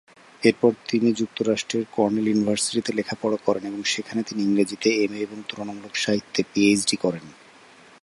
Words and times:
এরপরে 0.41 0.75
তিনি 0.89 1.09
যুক্তরাষ্ট্রের 1.11 1.83
কর্নেল 1.95 2.27
ইউনিভার্সিটিতে 2.29 2.91
লেখাপড়া 2.97 3.37
করেন 3.45 3.63
এবং 3.65 3.81
সেখানে 3.93 4.21
তিনি 4.23 4.39
ইংরেজিতে 4.43 4.89
এমএ 5.03 5.19
এবং 5.21 5.37
তুলনামূলক 5.49 5.93
সাহিত্যে 5.95 6.41
পিএইচডি 6.51 6.95
করেন। 7.03 7.25